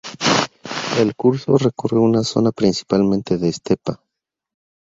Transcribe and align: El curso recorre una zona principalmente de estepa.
El 1.01 1.13
curso 1.15 1.59
recorre 1.59 1.99
una 1.99 2.23
zona 2.23 2.51
principalmente 2.63 3.37
de 3.37 3.49
estepa. 3.57 3.99